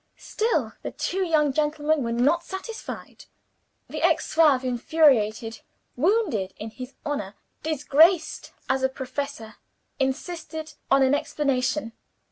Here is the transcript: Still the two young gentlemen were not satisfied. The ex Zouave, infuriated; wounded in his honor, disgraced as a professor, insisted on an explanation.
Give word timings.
Still 0.17 0.73
the 0.81 0.89
two 0.89 1.19
young 1.21 1.53
gentlemen 1.53 2.01
were 2.03 2.11
not 2.11 2.43
satisfied. 2.43 3.25
The 3.87 4.01
ex 4.01 4.33
Zouave, 4.33 4.63
infuriated; 4.63 5.59
wounded 5.95 6.55
in 6.57 6.71
his 6.71 6.95
honor, 7.05 7.35
disgraced 7.61 8.51
as 8.67 8.81
a 8.81 8.89
professor, 8.89 9.57
insisted 9.99 10.73
on 10.89 11.03
an 11.03 11.13
explanation. 11.13 11.93